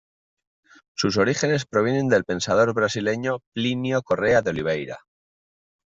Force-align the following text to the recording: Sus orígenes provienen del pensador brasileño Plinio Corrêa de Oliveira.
Sus 0.95 1.17
orígenes 1.17 1.67
provienen 1.67 2.07
del 2.09 2.23
pensador 2.23 2.73
brasileño 2.73 3.37
Plinio 3.53 4.01
Corrêa 4.01 4.41
de 4.41 4.49
Oliveira. 4.49 4.97